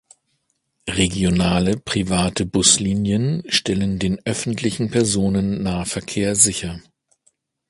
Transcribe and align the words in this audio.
Regionale 0.89 1.77
private 1.79 2.47
Buslinien 2.47 3.43
stellen 3.49 3.99
den 3.99 4.17
öffentlichen 4.25 4.89
Personennahverkehr 4.89 6.35
sicher. 6.35 6.79